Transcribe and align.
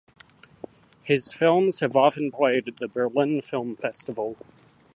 His 1.03 1.31
films 1.31 1.79
have 1.81 1.95
often 1.95 2.31
played 2.31 2.67
at 2.67 2.77
the 2.77 2.87
Berlin 2.87 3.39
Film 3.39 3.75
Festival. 3.75 4.35